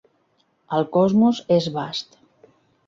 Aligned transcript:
El 0.79 0.87
cosmos 0.97 1.43
és 1.59 1.71
vast. 1.79 2.21